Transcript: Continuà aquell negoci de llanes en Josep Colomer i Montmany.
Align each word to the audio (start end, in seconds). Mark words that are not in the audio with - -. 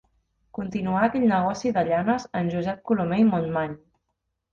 Continuà 0.57 1.01
aquell 1.07 1.25
negoci 1.31 1.73
de 1.75 1.83
llanes 1.89 2.25
en 2.39 2.49
Josep 2.55 2.81
Colomer 2.93 3.21
i 3.25 3.27
Montmany. 3.29 3.77